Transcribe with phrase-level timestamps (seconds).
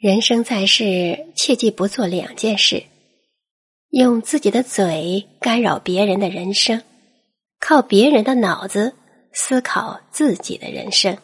[0.00, 2.84] 人生在世切记不做两件事
[3.90, 6.82] 用自己的嘴干扰别人的人生
[7.58, 8.94] 靠别人的脑子
[9.34, 11.18] 思考自己的人生。